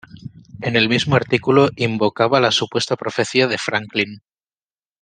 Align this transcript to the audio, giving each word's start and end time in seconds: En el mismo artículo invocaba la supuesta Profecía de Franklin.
En 0.61 0.75
el 0.75 0.89
mismo 0.89 1.15
artículo 1.15 1.69
invocaba 1.75 2.39
la 2.39 2.49
supuesta 2.49 2.95
Profecía 2.95 3.45
de 3.45 3.59
Franklin. 3.59 4.23